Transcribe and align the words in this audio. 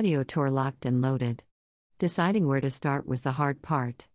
audio 0.00 0.22
tour 0.22 0.48
locked 0.48 0.86
and 0.86 1.02
loaded. 1.02 1.42
Deciding 1.98 2.48
where 2.48 2.62
to 2.62 2.70
start 2.70 3.06
was 3.06 3.20
the 3.20 3.32
hard 3.32 3.60
part. 3.60 4.08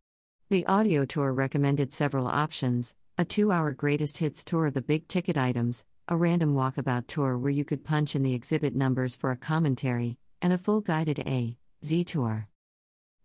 The 0.49 0.65
audio 0.65 1.05
tour 1.05 1.31
recommended 1.31 1.93
several 1.93 2.25
options 2.25 2.95
a 3.19 3.23
two 3.23 3.51
hour 3.51 3.71
greatest 3.71 4.17
hits 4.17 4.43
tour 4.43 4.65
of 4.65 4.73
the 4.73 4.81
big 4.81 5.07
ticket 5.07 5.37
items, 5.37 5.85
a 6.07 6.17
random 6.17 6.55
walkabout 6.55 7.05
tour 7.05 7.37
where 7.37 7.51
you 7.51 7.63
could 7.63 7.85
punch 7.85 8.15
in 8.15 8.23
the 8.23 8.33
exhibit 8.33 8.75
numbers 8.75 9.15
for 9.15 9.29
a 9.29 9.37
commentary, 9.37 10.17
and 10.41 10.51
a 10.51 10.57
full 10.57 10.81
guided 10.81 11.19
A, 11.19 11.55
Z 11.85 12.03
tour. 12.05 12.47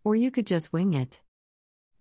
Or 0.04 0.14
you 0.14 0.30
could 0.30 0.46
just 0.46 0.70
wing 0.70 0.92
it. 0.92 1.22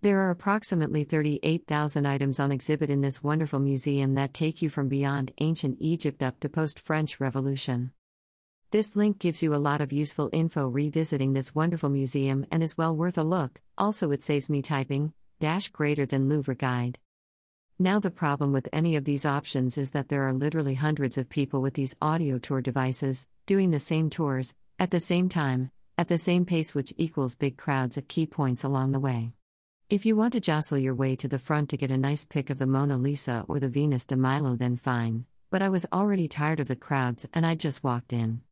There 0.02 0.18
are 0.18 0.30
approximately 0.30 1.04
38,000 1.04 2.04
items 2.04 2.38
on 2.38 2.52
exhibit 2.52 2.90
in 2.90 3.00
this 3.00 3.22
wonderful 3.22 3.60
museum 3.60 4.12
that 4.16 4.34
take 4.34 4.60
you 4.60 4.68
from 4.68 4.88
beyond 4.88 5.32
ancient 5.40 5.78
Egypt 5.80 6.22
up 6.22 6.38
to 6.40 6.50
post 6.50 6.78
French 6.78 7.18
Revolution. 7.18 7.92
This 8.72 8.94
link 8.94 9.18
gives 9.18 9.42
you 9.42 9.52
a 9.52 9.56
lot 9.56 9.80
of 9.80 9.92
useful 9.92 10.30
info 10.32 10.68
revisiting 10.68 11.32
this 11.32 11.56
wonderful 11.56 11.88
museum 11.88 12.46
and 12.52 12.62
is 12.62 12.78
well 12.78 12.94
worth 12.94 13.18
a 13.18 13.24
look. 13.24 13.60
Also, 13.76 14.12
it 14.12 14.22
saves 14.22 14.48
me 14.48 14.62
typing 14.62 15.12
dash 15.40 15.70
greater 15.70 16.06
than 16.06 16.28
Louvre 16.28 16.54
guide. 16.54 17.00
Now, 17.80 17.98
the 17.98 18.12
problem 18.12 18.52
with 18.52 18.68
any 18.72 18.94
of 18.94 19.04
these 19.04 19.26
options 19.26 19.76
is 19.76 19.90
that 19.90 20.08
there 20.08 20.22
are 20.22 20.32
literally 20.32 20.74
hundreds 20.74 21.18
of 21.18 21.28
people 21.28 21.60
with 21.60 21.74
these 21.74 21.96
audio 22.00 22.38
tour 22.38 22.60
devices, 22.60 23.26
doing 23.44 23.72
the 23.72 23.80
same 23.80 24.08
tours, 24.08 24.54
at 24.78 24.92
the 24.92 25.00
same 25.00 25.28
time, 25.28 25.72
at 25.98 26.06
the 26.06 26.18
same 26.18 26.44
pace, 26.44 26.72
which 26.72 26.94
equals 26.96 27.34
big 27.34 27.56
crowds 27.56 27.98
at 27.98 28.06
key 28.06 28.24
points 28.24 28.62
along 28.62 28.92
the 28.92 29.00
way. 29.00 29.32
If 29.88 30.06
you 30.06 30.14
want 30.14 30.32
to 30.34 30.40
jostle 30.40 30.78
your 30.78 30.94
way 30.94 31.16
to 31.16 31.26
the 31.26 31.40
front 31.40 31.70
to 31.70 31.76
get 31.76 31.90
a 31.90 31.98
nice 31.98 32.24
pic 32.24 32.50
of 32.50 32.58
the 32.58 32.68
Mona 32.68 32.98
Lisa 32.98 33.44
or 33.48 33.58
the 33.58 33.68
Venus 33.68 34.06
de 34.06 34.16
Milo, 34.16 34.54
then 34.54 34.76
fine, 34.76 35.24
but 35.50 35.60
I 35.60 35.70
was 35.70 35.86
already 35.92 36.28
tired 36.28 36.60
of 36.60 36.68
the 36.68 36.76
crowds 36.76 37.26
and 37.34 37.44
I 37.44 37.56
just 37.56 37.82
walked 37.82 38.12
in. 38.12 38.42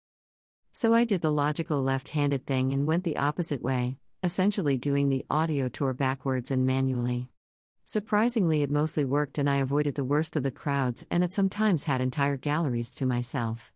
So 0.72 0.94
I 0.94 1.04
did 1.04 1.22
the 1.22 1.32
logical 1.32 1.82
left 1.82 2.10
handed 2.10 2.46
thing 2.46 2.72
and 2.72 2.86
went 2.86 3.04
the 3.04 3.16
opposite 3.16 3.62
way, 3.62 3.96
essentially 4.22 4.76
doing 4.76 5.08
the 5.08 5.24
audio 5.30 5.68
tour 5.68 5.92
backwards 5.92 6.50
and 6.50 6.66
manually. 6.66 7.28
Surprisingly, 7.84 8.62
it 8.62 8.70
mostly 8.70 9.04
worked 9.04 9.38
and 9.38 9.48
I 9.48 9.56
avoided 9.56 9.94
the 9.94 10.04
worst 10.04 10.36
of 10.36 10.42
the 10.42 10.50
crowds 10.50 11.06
and 11.10 11.24
it 11.24 11.32
sometimes 11.32 11.84
had 11.84 12.00
entire 12.00 12.36
galleries 12.36 12.94
to 12.96 13.06
myself. 13.06 13.72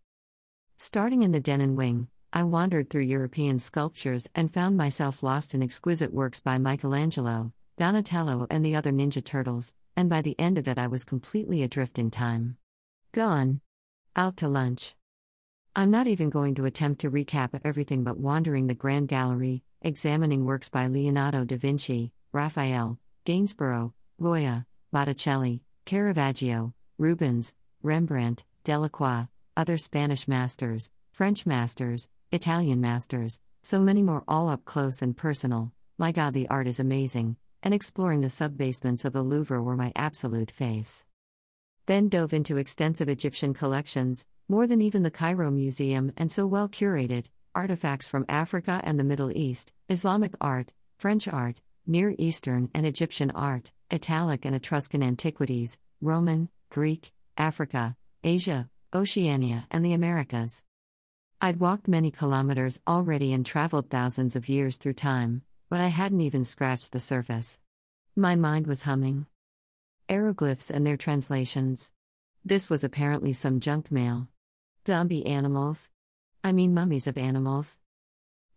Starting 0.77 1.23
in 1.23 1.31
the 1.31 1.39
Denon 1.39 1.75
wing, 1.75 2.07
I 2.31 2.43
wandered 2.43 2.89
through 2.89 3.03
European 3.03 3.59
sculptures 3.59 4.29
and 4.33 4.51
found 4.51 4.75
myself 4.75 5.23
lost 5.23 5.53
in 5.53 5.61
exquisite 5.61 6.13
works 6.13 6.39
by 6.39 6.57
Michelangelo, 6.57 7.53
Donatello, 7.77 8.47
and 8.49 8.65
the 8.65 8.75
other 8.75 8.91
Ninja 8.91 9.23
Turtles, 9.23 9.73
and 9.95 10.09
by 10.09 10.21
the 10.21 10.39
end 10.39 10.57
of 10.57 10.67
it, 10.67 10.77
I 10.77 10.87
was 10.87 11.03
completely 11.03 11.63
adrift 11.63 11.99
in 11.99 12.11
time. 12.11 12.57
Gone. 13.11 13.61
Out 14.15 14.37
to 14.37 14.47
lunch. 14.47 14.95
I'm 15.75 15.89
not 15.89 16.05
even 16.05 16.29
going 16.29 16.53
to 16.55 16.65
attempt 16.65 17.01
to 17.01 17.09
recap 17.09 17.59
everything 17.63 18.03
but 18.03 18.19
wandering 18.19 18.67
the 18.67 18.75
Grand 18.75 19.07
Gallery, 19.07 19.63
examining 19.81 20.45
works 20.45 20.69
by 20.69 20.85
Leonardo 20.85 21.45
da 21.45 21.57
Vinci, 21.57 22.11
Raphael, 22.31 22.99
Gainsborough, 23.25 23.91
Goya, 24.21 24.67
Botticelli, 24.91 25.63
Caravaggio, 25.85 26.75
Rubens, 26.99 27.55
Rembrandt, 27.81 28.43
Delacroix, 28.63 29.27
other 29.57 29.77
Spanish 29.77 30.27
masters, 30.27 30.91
French 31.11 31.47
masters, 31.47 32.07
Italian 32.31 32.79
masters, 32.79 33.41
so 33.63 33.79
many 33.81 34.03
more 34.03 34.23
all 34.27 34.49
up 34.49 34.65
close 34.65 35.01
and 35.01 35.17
personal. 35.17 35.71
My 35.97 36.11
god, 36.11 36.35
the 36.35 36.47
art 36.49 36.67
is 36.67 36.79
amazing, 36.79 37.35
and 37.63 37.73
exploring 37.73 38.21
the 38.21 38.27
subbasements 38.27 39.05
of 39.05 39.13
the 39.13 39.23
Louvre 39.23 39.63
were 39.63 39.75
my 39.75 39.91
absolute 39.95 40.53
faves. 40.53 41.03
Then 41.87 42.09
dove 42.09 42.31
into 42.31 42.57
extensive 42.57 43.09
Egyptian 43.09 43.55
collections, 43.55 44.27
more 44.47 44.67
than 44.67 44.81
even 44.81 45.03
the 45.03 45.11
Cairo 45.11 45.49
Museum, 45.49 46.11
and 46.17 46.31
so 46.31 46.45
well 46.45 46.67
curated 46.69 47.25
artifacts 47.55 48.07
from 48.07 48.25
Africa 48.27 48.81
and 48.83 48.99
the 48.99 49.03
Middle 49.03 49.31
East, 49.31 49.73
Islamic 49.89 50.33
art, 50.41 50.73
French 50.97 51.27
art, 51.27 51.61
Near 51.85 52.15
Eastern 52.17 52.69
and 52.73 52.85
Egyptian 52.85 53.29
art, 53.31 53.71
Italic 53.91 54.45
and 54.45 54.55
Etruscan 54.55 55.03
antiquities, 55.03 55.77
Roman, 56.01 56.49
Greek, 56.69 57.11
Africa, 57.37 57.95
Asia, 58.23 58.69
Oceania, 58.93 59.67
and 59.69 59.83
the 59.83 59.93
Americas. 59.93 60.63
I'd 61.41 61.59
walked 61.59 61.87
many 61.87 62.09
kilometers 62.09 62.79
already 62.87 63.33
and 63.33 63.45
traveled 63.45 63.89
thousands 63.89 64.35
of 64.35 64.47
years 64.47 64.77
through 64.77 64.93
time, 64.93 65.41
but 65.69 65.81
I 65.81 65.87
hadn't 65.87 66.21
even 66.21 66.45
scratched 66.45 66.91
the 66.93 66.99
surface. 66.99 67.59
My 68.15 68.35
mind 68.35 68.65
was 68.65 68.83
humming. 68.83 69.25
Hieroglyphs 70.09 70.69
and 70.69 70.87
their 70.87 70.97
translations. 70.97 71.91
This 72.45 72.69
was 72.69 72.83
apparently 72.83 73.33
some 73.33 73.59
junk 73.59 73.91
mail. 73.91 74.29
Zombie 74.85 75.25
animals. 75.25 75.89
I 76.43 76.51
mean, 76.51 76.73
mummies 76.73 77.07
of 77.07 77.17
animals. 77.17 77.79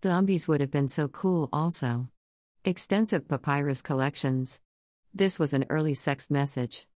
Zombies 0.02 0.48
would 0.48 0.60
have 0.60 0.72
been 0.72 0.88
so 0.88 1.06
cool, 1.06 1.48
also. 1.52 2.08
Extensive 2.64 3.28
papyrus 3.28 3.80
collections. 3.80 4.60
This 5.14 5.38
was 5.38 5.52
an 5.52 5.66
early 5.70 5.94
sex 5.94 6.28
message. 6.28 6.88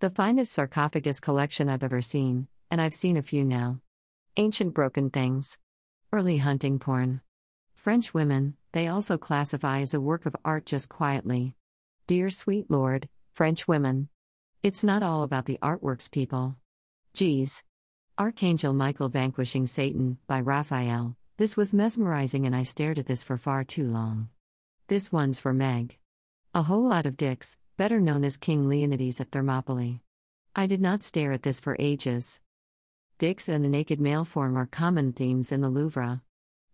The 0.00 0.10
finest 0.10 0.52
sarcophagus 0.52 1.18
collection 1.18 1.70
I've 1.70 1.82
ever 1.82 2.02
seen, 2.02 2.48
and 2.70 2.78
I've 2.78 2.92
seen 2.94 3.16
a 3.16 3.22
few 3.22 3.42
now. 3.42 3.80
Ancient 4.36 4.74
broken 4.74 5.08
things. 5.08 5.58
Early 6.12 6.36
hunting 6.36 6.78
porn. 6.78 7.22
French 7.74 8.12
women, 8.12 8.54
they 8.72 8.86
also 8.86 9.16
classify 9.16 9.80
as 9.80 9.94
a 9.94 10.00
work 10.00 10.26
of 10.26 10.36
art 10.44 10.66
just 10.66 10.90
quietly. 10.90 11.54
Dear 12.06 12.28
sweet 12.28 12.70
Lord, 12.70 13.08
French 13.32 13.66
women. 13.66 14.10
It's 14.62 14.84
not 14.84 15.02
all 15.02 15.22
about 15.22 15.46
the 15.46 15.58
artworks, 15.62 16.10
people. 16.10 16.56
Geez. 17.14 17.64
Archangel 18.16 18.72
Michael 18.72 19.08
Vanquishing 19.08 19.66
Satan, 19.66 20.18
by 20.28 20.40
Raphael. 20.40 21.16
This 21.36 21.56
was 21.56 21.74
mesmerizing, 21.74 22.46
and 22.46 22.54
I 22.54 22.62
stared 22.62 22.96
at 22.96 23.06
this 23.06 23.24
for 23.24 23.36
far 23.36 23.64
too 23.64 23.88
long. 23.88 24.28
This 24.86 25.10
one's 25.10 25.40
for 25.40 25.52
Meg. 25.52 25.98
A 26.54 26.62
whole 26.62 26.88
lot 26.88 27.06
of 27.06 27.16
dicks, 27.16 27.58
better 27.76 28.00
known 28.00 28.22
as 28.22 28.36
King 28.36 28.68
Leonidas 28.68 29.20
at 29.20 29.32
Thermopylae. 29.32 30.00
I 30.54 30.68
did 30.68 30.80
not 30.80 31.02
stare 31.02 31.32
at 31.32 31.42
this 31.42 31.58
for 31.58 31.74
ages. 31.80 32.38
Dicks 33.18 33.48
and 33.48 33.64
the 33.64 33.68
naked 33.68 34.00
male 34.00 34.24
form 34.24 34.56
are 34.56 34.66
common 34.66 35.12
themes 35.12 35.50
in 35.50 35.60
the 35.60 35.68
Louvre. 35.68 36.22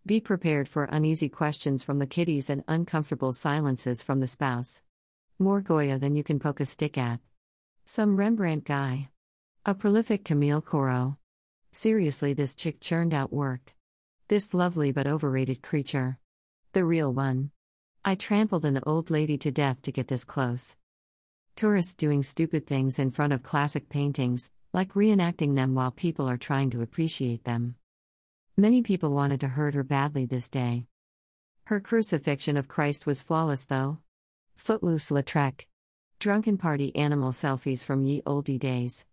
Be 0.05 0.21
prepared 0.21 0.69
for 0.69 0.85
uneasy 0.85 1.31
questions 1.31 1.83
from 1.83 2.01
the 2.01 2.07
kiddies 2.07 2.51
and 2.51 2.65
uncomfortable 2.69 3.33
silences 3.33 4.03
from 4.03 4.21
the 4.21 4.27
spouse. 4.27 4.83
More 5.39 5.63
Goya 5.63 5.99
than 5.99 6.17
you 6.17 6.23
can 6.23 6.39
poke 6.39 6.61
a 6.61 6.67
stick 6.67 6.99
at. 6.99 7.21
Some 7.87 8.19
Rembrandt 8.19 8.65
guy. 8.65 9.09
A 9.65 9.75
prolific 9.75 10.23
Camille 10.23 10.61
Corot. 10.61 11.17
Seriously, 11.73 12.33
this 12.33 12.57
chick 12.57 12.81
churned 12.81 13.15
out 13.15 13.33
work. 13.33 13.77
This 14.29 14.53
lovely 14.53 14.91
but 14.91 15.07
overrated 15.07 15.63
creature. 15.63 16.19
The 16.73 16.85
real 16.85 17.13
one. 17.13 17.53
I 18.05 18.17
trampled 18.17 18.65
an 18.65 18.81
old 18.85 19.11
lady 19.11 19.39
to 19.39 19.51
death 19.53 19.83
to 19.83 19.93
get 19.93 20.09
this 20.09 20.25
close. 20.25 20.77
Tourists 21.55 21.95
doing 21.95 22.23
stupid 22.23 22.67
things 22.67 22.99
in 22.99 23.11
front 23.11 23.33
of 23.33 23.43
classic 23.43 23.89
paintings, 23.89 24.51
like 24.73 24.95
reenacting 24.95 25.55
them 25.55 25.75
while 25.75 25.91
people 25.91 26.29
are 26.29 26.37
trying 26.37 26.71
to 26.71 26.83
appreciate 26.83 27.45
them. 27.45 27.77
Many 28.57 28.83
people 28.83 29.11
wanted 29.11 29.41
to 29.41 29.49
hurt 29.49 29.75
her 29.75 29.85
badly 29.85 30.27
this 30.27 30.49
day. 30.49 30.87
Her 31.65 31.79
crucifixion 31.79 32.57
of 32.57 32.69
Christ 32.69 33.07
was 33.07 33.23
flawless, 33.23 33.67
though. 33.67 33.99
Footloose 34.57 35.11
Lautrec. 35.11 35.67
Drunken 36.19 36.59
party 36.59 36.95
animal 36.97 37.31
selfies 37.31 37.85
from 37.85 38.05
ye 38.05 38.23
olde 38.27 38.59
days. 38.59 39.05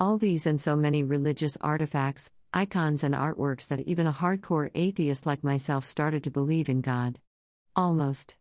All 0.00 0.16
these 0.16 0.46
and 0.46 0.58
so 0.58 0.76
many 0.76 1.02
religious 1.02 1.58
artifacts, 1.60 2.30
icons, 2.54 3.04
and 3.04 3.14
artworks 3.14 3.68
that 3.68 3.80
even 3.80 4.06
a 4.06 4.14
hardcore 4.14 4.70
atheist 4.74 5.26
like 5.26 5.44
myself 5.44 5.84
started 5.84 6.24
to 6.24 6.30
believe 6.30 6.70
in 6.70 6.80
God. 6.80 7.18
Almost. 7.76 8.34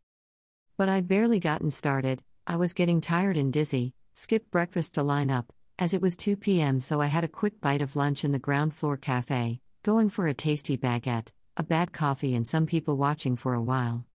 But 0.78 0.88
I'd 0.88 1.10
barely 1.10 1.38
gotten 1.38 1.70
started, 1.70 2.24
I 2.48 2.56
was 2.56 2.74
getting 2.74 3.02
tired 3.02 3.36
and 3.36 3.52
dizzy, 3.52 3.94
skipped 4.14 4.50
breakfast 4.52 4.96
to 4.96 5.04
line 5.04 5.30
up, 5.30 5.52
as 5.78 5.94
it 5.94 6.02
was 6.02 6.16
2 6.16 6.38
p.m., 6.38 6.80
so 6.80 7.02
I 7.02 7.08
had 7.08 7.26
a 7.26 7.28
quick 7.28 7.60
bite 7.60 7.82
of 7.82 7.98
lunch 7.98 8.24
in 8.24 8.32
the 8.32 8.40
ground 8.40 8.74
floor 8.74 8.96
cafe, 8.96 9.60
going 9.84 10.08
for 10.08 10.28
a 10.28 10.34
tasty 10.34 10.78
baguette, 10.78 11.34
a 11.58 11.64
bad 11.64 11.92
coffee, 11.92 12.36
and 12.36 12.48
some 12.48 12.68
people 12.68 12.96
watching 12.96 13.36
for 13.36 13.54
a 13.54 13.62
while. 13.62 14.06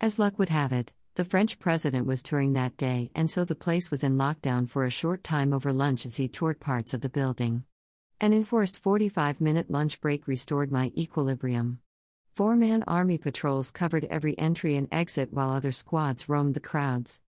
As 0.00 0.18
luck 0.18 0.38
would 0.38 0.48
have 0.48 0.72
it, 0.72 0.94
the 1.14 1.24
French 1.24 1.58
president 1.58 2.06
was 2.06 2.22
touring 2.22 2.54
that 2.54 2.78
day, 2.78 3.10
and 3.14 3.30
so 3.30 3.44
the 3.44 3.54
place 3.54 3.90
was 3.90 4.02
in 4.02 4.16
lockdown 4.16 4.66
for 4.66 4.86
a 4.86 4.90
short 4.90 5.22
time 5.22 5.52
over 5.52 5.70
lunch 5.70 6.06
as 6.06 6.16
he 6.16 6.26
toured 6.26 6.58
parts 6.58 6.94
of 6.94 7.02
the 7.02 7.08
building. 7.10 7.64
An 8.18 8.32
enforced 8.32 8.78
45 8.78 9.38
minute 9.38 9.70
lunch 9.70 10.00
break 10.00 10.26
restored 10.26 10.72
my 10.72 10.90
equilibrium. 10.96 11.80
Four 12.34 12.56
man 12.56 12.82
army 12.86 13.18
patrols 13.18 13.70
covered 13.70 14.06
every 14.06 14.38
entry 14.38 14.74
and 14.74 14.88
exit 14.90 15.34
while 15.34 15.50
other 15.50 15.70
squads 15.70 16.30
roamed 16.30 16.54
the 16.54 16.60
crowds. 16.60 17.20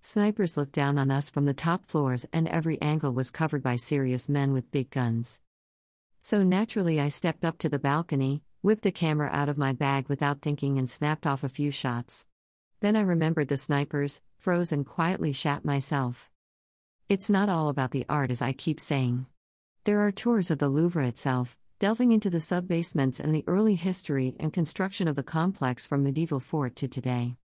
Snipers 0.00 0.56
looked 0.56 0.72
down 0.72 0.98
on 0.98 1.12
us 1.12 1.30
from 1.30 1.44
the 1.44 1.54
top 1.54 1.86
floors, 1.86 2.26
and 2.32 2.48
every 2.48 2.80
angle 2.82 3.12
was 3.12 3.30
covered 3.30 3.62
by 3.62 3.76
serious 3.76 4.28
men 4.28 4.52
with 4.52 4.72
big 4.72 4.90
guns. 4.90 5.40
So 6.18 6.42
naturally, 6.42 7.00
I 7.00 7.06
stepped 7.06 7.44
up 7.44 7.58
to 7.58 7.68
the 7.68 7.78
balcony, 7.78 8.42
whipped 8.62 8.86
a 8.86 8.90
camera 8.90 9.28
out 9.32 9.48
of 9.48 9.58
my 9.58 9.72
bag 9.72 10.08
without 10.08 10.42
thinking, 10.42 10.76
and 10.76 10.90
snapped 10.90 11.24
off 11.24 11.44
a 11.44 11.48
few 11.48 11.70
shots. 11.70 12.26
Then 12.80 12.94
I 12.94 13.00
remembered 13.00 13.48
the 13.48 13.56
snipers, 13.56 14.20
froze, 14.36 14.70
and 14.70 14.86
quietly 14.86 15.32
shat 15.32 15.64
myself. 15.64 16.30
It's 17.08 17.28
not 17.28 17.48
all 17.48 17.68
about 17.68 17.90
the 17.90 18.06
art, 18.08 18.30
as 18.30 18.40
I 18.40 18.52
keep 18.52 18.78
saying. 18.78 19.26
There 19.84 20.00
are 20.00 20.12
tours 20.12 20.50
of 20.50 20.58
the 20.58 20.68
Louvre 20.68 21.04
itself, 21.04 21.58
delving 21.80 22.12
into 22.12 22.30
the 22.30 22.38
subbasements 22.38 23.18
and 23.18 23.34
the 23.34 23.44
early 23.46 23.74
history 23.74 24.36
and 24.38 24.52
construction 24.52 25.08
of 25.08 25.16
the 25.16 25.22
complex 25.24 25.86
from 25.86 26.04
medieval 26.04 26.38
fort 26.38 26.76
to 26.76 26.86
today. 26.86 27.36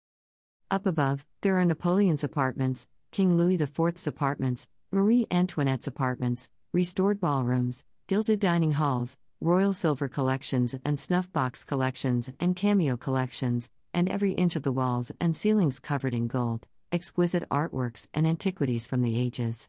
Up 0.70 0.84
above, 0.84 1.24
there 1.40 1.58
are 1.58 1.64
Napoleon's 1.64 2.24
apartments, 2.24 2.88
King 3.10 3.36
Louis 3.38 3.54
IV's 3.54 4.06
apartments, 4.06 4.68
Marie 4.90 5.26
Antoinette's 5.30 5.86
apartments, 5.86 6.50
restored 6.72 7.20
ballrooms, 7.20 7.84
gilded 8.06 8.40
dining 8.40 8.72
halls, 8.72 9.16
royal 9.40 9.72
silver 9.72 10.08
collections 10.08 10.74
and 10.84 11.00
snuff 11.00 11.32
box 11.32 11.64
collections 11.64 12.30
and 12.38 12.54
cameo 12.54 12.96
collections, 12.96 13.70
and 13.94 14.08
every 14.08 14.32
inch 14.32 14.56
of 14.56 14.62
the 14.62 14.72
walls 14.72 15.12
and 15.20 15.36
ceilings 15.36 15.80
covered 15.80 16.14
in 16.14 16.26
gold, 16.26 16.66
exquisite 16.90 17.48
artworks 17.50 18.08
and 18.14 18.26
antiquities 18.26 18.86
from 18.86 19.02
the 19.02 19.18
ages. 19.18 19.68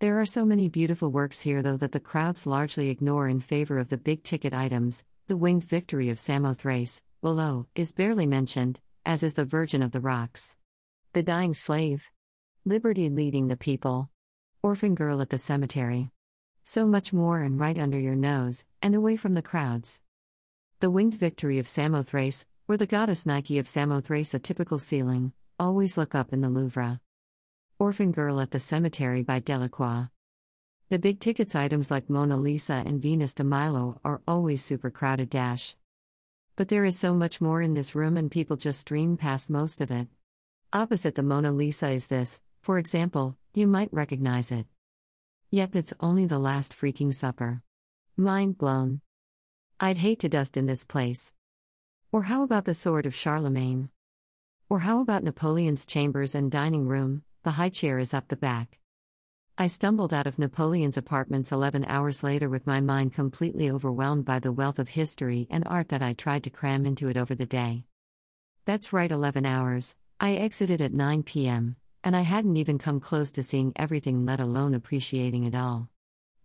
There 0.00 0.20
are 0.20 0.26
so 0.26 0.44
many 0.44 0.68
beautiful 0.68 1.10
works 1.10 1.40
here, 1.40 1.62
though, 1.62 1.76
that 1.76 1.92
the 1.92 2.00
crowds 2.00 2.46
largely 2.46 2.90
ignore 2.90 3.28
in 3.28 3.40
favor 3.40 3.78
of 3.78 3.88
the 3.88 3.96
big 3.96 4.22
ticket 4.22 4.52
items. 4.52 5.04
The 5.28 5.36
winged 5.36 5.64
victory 5.64 6.10
of 6.10 6.18
Samothrace, 6.18 7.02
below, 7.22 7.66
is 7.74 7.92
barely 7.92 8.26
mentioned, 8.26 8.80
as 9.06 9.22
is 9.22 9.34
the 9.34 9.44
Virgin 9.44 9.82
of 9.82 9.92
the 9.92 10.00
Rocks. 10.00 10.56
The 11.14 11.22
dying 11.22 11.54
slave. 11.54 12.10
Liberty 12.64 13.08
leading 13.08 13.48
the 13.48 13.56
people. 13.56 14.10
Orphan 14.62 14.94
girl 14.94 15.20
at 15.22 15.30
the 15.30 15.38
cemetery. 15.38 16.10
So 16.64 16.86
much 16.86 17.12
more 17.12 17.40
and 17.40 17.60
right 17.60 17.78
under 17.78 17.98
your 17.98 18.16
nose, 18.16 18.64
and 18.82 18.94
away 18.94 19.16
from 19.16 19.34
the 19.34 19.42
crowds. 19.42 20.00
The 20.80 20.90
winged 20.90 21.14
victory 21.14 21.58
of 21.58 21.68
Samothrace, 21.68 22.46
or 22.66 22.78
the 22.78 22.86
goddess 22.86 23.26
Nike 23.26 23.58
of 23.58 23.68
Samothrace, 23.68 24.32
a 24.32 24.38
typical 24.38 24.78
ceiling, 24.78 25.32
always 25.58 25.98
look 25.98 26.14
up 26.14 26.32
in 26.32 26.40
the 26.40 26.48
Louvre. 26.48 27.00
Orphan 27.78 28.10
Girl 28.10 28.40
at 28.40 28.52
the 28.52 28.58
Cemetery 28.58 29.22
by 29.22 29.38
Delacroix. 29.38 30.08
The 30.88 30.98
big 30.98 31.20
tickets 31.20 31.54
items 31.54 31.90
like 31.90 32.08
Mona 32.08 32.38
Lisa 32.38 32.82
and 32.86 33.02
Venus 33.02 33.34
de 33.34 33.44
Milo 33.44 34.00
are 34.02 34.22
always 34.26 34.64
super 34.64 34.90
crowded 34.90 35.28
dash. 35.28 35.76
But 36.56 36.68
there 36.68 36.86
is 36.86 36.98
so 36.98 37.14
much 37.14 37.40
more 37.40 37.60
in 37.60 37.74
this 37.74 37.94
room 37.94 38.16
and 38.16 38.30
people 38.30 38.56
just 38.56 38.80
stream 38.80 39.18
past 39.18 39.50
most 39.50 39.82
of 39.82 39.90
it. 39.90 40.08
Opposite 40.72 41.16
the 41.16 41.22
Mona 41.22 41.52
Lisa 41.52 41.88
is 41.88 42.06
this, 42.06 42.40
for 42.62 42.78
example, 42.78 43.36
you 43.52 43.66
might 43.66 43.92
recognize 43.92 44.50
it. 44.50 44.66
Yep, 45.50 45.76
it's 45.76 45.92
only 46.00 46.24
the 46.24 46.38
last 46.38 46.72
freaking 46.72 47.12
supper. 47.12 47.62
Mind 48.16 48.56
blown. 48.56 49.02
I'd 49.78 49.98
hate 49.98 50.20
to 50.20 50.28
dust 50.30 50.56
in 50.56 50.64
this 50.64 50.84
place. 50.84 51.32
Or 52.14 52.22
how 52.22 52.44
about 52.44 52.64
the 52.64 52.74
sword 52.74 53.06
of 53.06 53.14
Charlemagne? 53.14 53.88
Or 54.70 54.78
how 54.78 55.00
about 55.00 55.24
Napoleon's 55.24 55.84
chambers 55.84 56.36
and 56.36 56.48
dining 56.48 56.86
room? 56.86 57.24
The 57.42 57.50
high 57.50 57.70
chair 57.70 57.98
is 57.98 58.14
up 58.14 58.28
the 58.28 58.36
back. 58.36 58.78
I 59.58 59.66
stumbled 59.66 60.14
out 60.14 60.28
of 60.28 60.38
Napoleon's 60.38 60.96
apartments 60.96 61.50
11 61.50 61.84
hours 61.86 62.22
later 62.22 62.48
with 62.48 62.68
my 62.68 62.80
mind 62.80 63.14
completely 63.14 63.68
overwhelmed 63.68 64.24
by 64.24 64.38
the 64.38 64.52
wealth 64.52 64.78
of 64.78 64.90
history 64.90 65.48
and 65.50 65.66
art 65.66 65.88
that 65.88 66.02
I 66.02 66.12
tried 66.12 66.44
to 66.44 66.50
cram 66.50 66.86
into 66.86 67.08
it 67.08 67.16
over 67.16 67.34
the 67.34 67.46
day. 67.46 67.82
That's 68.64 68.92
right, 68.92 69.10
11 69.10 69.44
hours. 69.44 69.96
I 70.20 70.34
exited 70.34 70.80
at 70.80 70.94
9 70.94 71.24
p.m., 71.24 71.74
and 72.04 72.14
I 72.14 72.20
hadn't 72.20 72.56
even 72.56 72.78
come 72.78 73.00
close 73.00 73.32
to 73.32 73.42
seeing 73.42 73.72
everything, 73.74 74.24
let 74.24 74.38
alone 74.38 74.74
appreciating 74.74 75.46
it 75.46 75.56
all. 75.56 75.88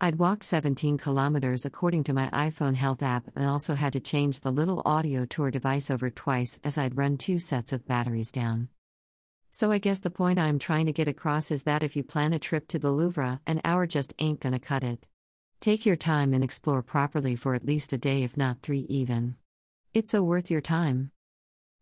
I'd 0.01 0.17
walked 0.17 0.45
17 0.45 0.97
kilometers 0.97 1.65
according 1.65 2.05
to 2.05 2.13
my 2.13 2.29
iPhone 2.29 2.75
health 2.75 3.03
app 3.03 3.25
and 3.35 3.45
also 3.45 3.75
had 3.75 3.91
to 3.93 3.99
change 3.99 4.39
the 4.39 4.51
little 4.51 4.81
audio 4.85 5.25
tour 5.25 5.51
device 5.51 5.91
over 5.91 6.09
twice 6.09 6.57
as 6.63 6.77
I'd 6.77 6.95
run 6.95 7.17
two 7.17 7.37
sets 7.37 7.73
of 7.73 7.85
batteries 7.85 8.31
down. 8.31 8.69
So 9.51 9.73
I 9.73 9.77
guess 9.77 9.99
the 9.99 10.09
point 10.09 10.39
I'm 10.39 10.57
trying 10.57 10.85
to 10.85 10.93
get 10.93 11.09
across 11.09 11.51
is 11.51 11.63
that 11.63 11.83
if 11.83 11.97
you 11.97 12.03
plan 12.03 12.31
a 12.31 12.39
trip 12.39 12.69
to 12.69 12.79
the 12.79 12.91
Louvre, 12.91 13.41
an 13.45 13.59
hour 13.65 13.85
just 13.85 14.13
ain't 14.19 14.39
gonna 14.39 14.57
cut 14.57 14.85
it. 14.85 15.05
Take 15.59 15.85
your 15.85 15.97
time 15.97 16.33
and 16.33 16.45
explore 16.45 16.81
properly 16.81 17.35
for 17.35 17.53
at 17.53 17.65
least 17.65 17.91
a 17.91 17.97
day, 17.97 18.23
if 18.23 18.37
not 18.37 18.61
three 18.61 18.85
even. 18.87 19.35
It's 19.93 20.11
so 20.11 20.23
worth 20.23 20.49
your 20.49 20.61
time. 20.61 21.11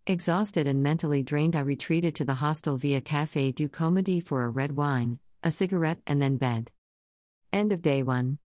Exhausted 0.07 0.67
and 0.67 0.81
mentally 0.81 1.21
drained, 1.21 1.55
I 1.55 1.59
retreated 1.59 2.15
to 2.15 2.25
the 2.25 2.35
hostel 2.35 2.77
via 2.77 2.99
Café 2.99 3.53
du 3.53 3.69
Comédie 3.69 4.23
for 4.25 4.43
a 4.43 4.49
red 4.49 4.75
wine, 4.75 5.19
a 5.43 5.51
cigarette, 5.51 5.99
and 6.07 6.19
then 6.19 6.37
bed. 6.37 6.71
End 7.53 7.71
of 7.71 7.81
day 7.81 8.03
one. 8.03 8.39